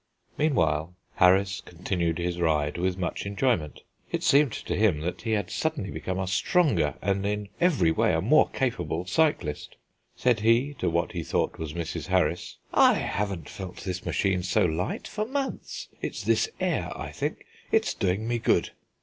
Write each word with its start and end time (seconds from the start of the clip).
Meanwhile, 0.35 0.95
Harris 1.17 1.61
continued 1.63 2.17
his 2.17 2.39
ride 2.41 2.79
with 2.79 2.97
much 2.97 3.27
enjoyment. 3.27 3.81
It 4.11 4.23
seemed 4.23 4.51
to 4.53 4.75
him 4.75 5.01
that 5.01 5.21
he 5.21 5.33
had 5.33 5.51
suddenly 5.51 5.91
become 5.91 6.17
a 6.17 6.25
stronger, 6.25 6.95
and 7.03 7.23
in 7.23 7.49
every 7.59 7.91
way 7.91 8.11
a 8.11 8.19
more 8.19 8.49
capable 8.49 9.05
cyclist. 9.05 9.75
Said 10.15 10.39
he 10.39 10.73
to 10.79 10.89
what 10.89 11.11
he 11.11 11.21
thought 11.21 11.59
was 11.59 11.73
Mrs. 11.73 12.07
Harris: 12.07 12.57
"I 12.73 12.95
haven't 12.95 13.47
felt 13.47 13.81
this 13.81 14.03
machine 14.03 14.41
so 14.41 14.65
light 14.65 15.07
for 15.07 15.23
months. 15.23 15.89
It's 16.01 16.23
this 16.23 16.49
air, 16.59 16.91
I 16.99 17.11
think; 17.11 17.45
it's 17.71 17.93
doing 17.93 18.27
me 18.27 18.39
good." 18.39 18.71